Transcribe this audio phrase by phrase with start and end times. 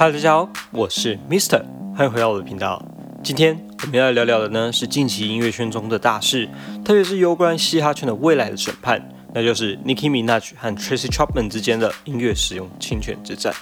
[0.00, 1.62] 嗨大家好，我是 Mister，
[1.94, 2.82] 欢迎回到我的频道。
[3.22, 6.48] 今天我们要聊聊的呢是近期音乐圈中的大事，
[6.82, 13.52] 特别是有关嘻哈圈的未来的审判，那就是 Nicki Minaj 和 Tracy Chapman 之间的音乐使用侵权之战。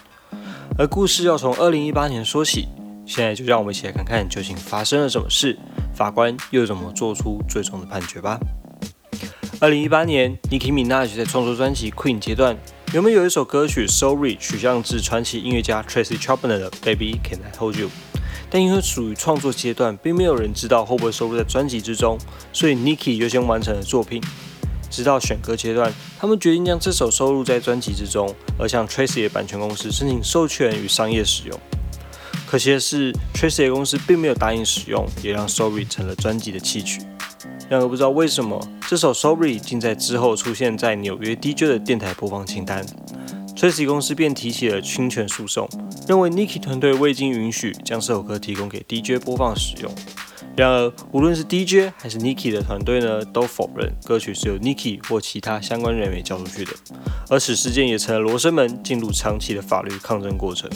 [0.78, 2.68] 而故事要从2018年说起，
[3.04, 5.58] 现在就让我们一起来看看究竟发生了什么事，
[5.92, 8.38] 法官又怎么做出最终的判决吧。
[9.60, 12.56] 2018年，Nicki Minaj 在创作专辑 Queen 阶段。
[12.92, 17.88] 原本有一首歌曲《Sorry》取向自传奇音乐家 Tracy Chapman 的《Baby Can I Hold You》，
[18.48, 22.16] 但因为属于创作阶段，并没有人知道会不会收录在专辑之中，
[22.52, 24.22] 所以 Nicki 优先完成了作品。
[24.88, 31.60] 直到选歌阶段，他们决定将这首收录在专辑之中，而向 Tracy 的版权公司申请授权与商业使用。
[32.46, 37.00] 可惜的是，Tracy 的公司并没有答应使用，也让《Sorry》成了专辑的弃曲。
[37.68, 42.82] 然而不知道为什么，这首《Sorry》竟在之后出现在纽约 DJ 的电台播放清单。
[43.54, 45.68] Tracy 公司便提起了侵权诉讼，
[46.08, 49.94] 认为 Nicki 团队未经允许将这首歌提供给 DJ 播放使用。
[50.56, 56.72] 然而，无论是 DJ 还是 Nicki 的团队呢，都否认歌曲是由 Nicki 或其他相关人员交出去的。
[57.28, 60.70] 而此事件也成了罗生门，进入长期的法律抗争过程。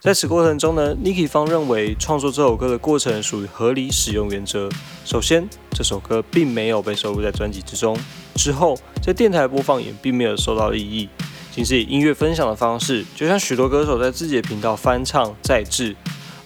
[0.00, 4.66] 在此过程中呢，Niki 方认为创作这首歌的过程属于合理使用原则。
[5.04, 7.94] 首先，这首歌并没有被收录在专辑之中；
[8.34, 11.06] 之后，在电台播放也并没有受到利益，
[11.54, 15.94] 仅是以音乐分享的方式，就像许多歌手在自己的频道翻唱再制。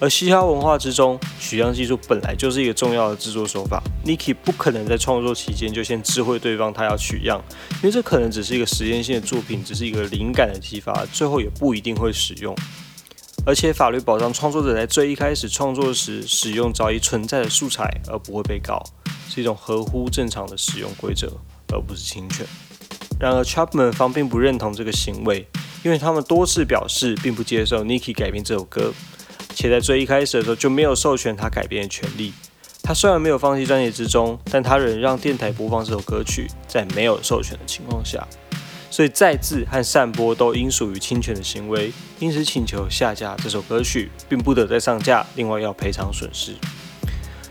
[0.00, 3.80] 而嘻哈文化之中，取样技术本来就是一个重要的制作手法。
[4.05, 7.41] Niki 不可能在创作期间就先知会对方他要取样，
[7.75, 12.52] 因为这可能只是一个实验性的作品，只是一个灵感的激发，最后也不一定会使用。
[13.47, 18.83] 而且法律保障创作者在最一开始创作时使用早已存在的素材，而不会被告，
[19.28, 21.31] 是一种合乎正常的使用规则，
[21.70, 22.47] 而不是侵权。
[23.20, 25.47] 然而，Chapman 方并不认同这个行为，
[25.83, 28.95] 因为他们多次表示并不接受 n i k i 改编这首歌，
[29.55, 32.33] 且在最一开始的时候就没有授权他改编的权利。
[32.83, 38.26] 他虽然没有放弃专辑之中，但他仍让电台播放这首歌曲，在没有授权的情况下。
[38.91, 46.53] 所以再制和散播都应属于侵权的行为，因此请求下架这首歌曲，并不得再上架，另外要赔偿损失。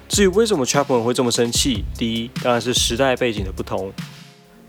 [0.08, 3.92] 至于为什么 Chapman 会这么生气，第一当然是时代背景的不同，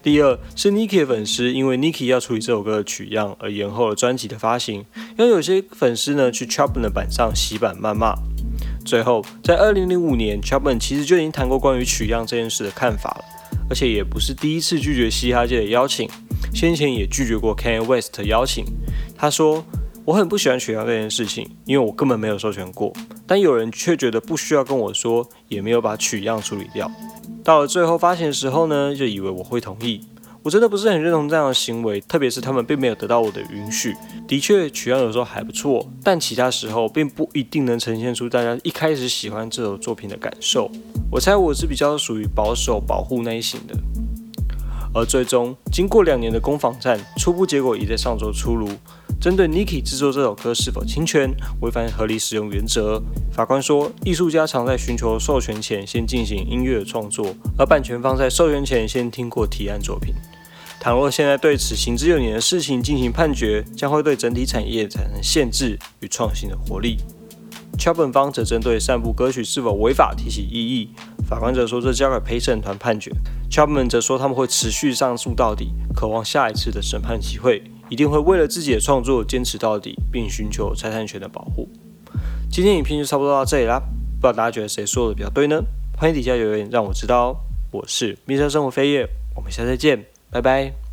[0.03, 4.87] 第二是 Nicki 的粉丝因为 Nicki 要处理这首歌的取样而延后了专辑的发行，
[5.19, 8.15] 因为有些粉丝呢去 Chapman 的版上洗版谩骂。
[8.85, 13.25] 最后在2005年，Chapman 其实就已经谈过关于取样这件事的看法了，
[13.69, 16.09] 而且也不是第一次拒绝嘻哈界的邀请。
[16.55, 18.65] 先前也拒绝过 Kanye West 的邀请。
[19.17, 19.65] 他说
[20.07, 22.93] ：“我很不喜欢取样这件事情，因为我根本没有授权过。
[23.27, 26.89] 但有人却觉得不需要跟我说，也没有把取样处理掉。
[27.43, 30.01] 到了最后发行的时候呢，就以为我会同意。
[30.45, 33.95] 我真的不是很认同这样的行为，特别是他们并没有得到我的允许。
[34.29, 40.71] 的确，取样有时候还不错，但其他时候并不一定能呈现出大家一开始喜欢这首作品的感受。
[41.11, 43.75] 我猜我是比较属于保守保护那一型的。”
[44.95, 48.69] 而最终，经过两年的攻防战，初步结果已在上周出炉。
[49.21, 51.29] 针对 Niki 制作这首歌是否侵权、
[51.63, 60.15] 违反合理使用原则，法官说，艺术家常在寻求授权前先进行音乐创作，而版权方在授权前先听过提案作品。
[60.79, 66.99] 倘若现在对此行之有年的事情进行判决，将会对整体产业产生限制与创新的活力。
[67.79, 70.91] Chapman 方则针对散布歌曲是否违法提起异议。
[71.29, 73.11] 法官则说，这交给陪审团判决。
[73.55, 81.69] Chapman 则说，他们会持续上诉到底，渴望下一次的审判机会，一定会为了自己的创作坚持到底，并寻求财产权的保护。
[82.51, 83.79] 今天影片就差不多到这里啦，
[84.21, 85.63] 不知道大家觉得谁说的比较对呢？
[85.97, 87.37] 欢迎底下留言让我知道哦。
[87.71, 90.84] 我是蜜色生活飞叶，我们下次再见，拜拜。